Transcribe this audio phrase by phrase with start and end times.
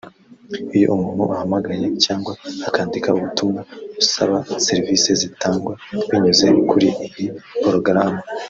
[0.77, 2.31] Iyo umuntu ahamagaye cyangwa
[2.67, 3.61] akandika ubutumwa
[4.01, 5.73] asaba serivisi zitangwa
[6.09, 7.27] binyuze kuri iyi
[7.63, 8.19] porogaramu